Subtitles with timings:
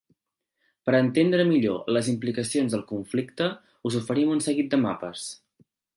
[0.89, 3.51] Per entendre millor les implicacions del conflicte
[3.91, 5.29] us oferim un seguit de mapes.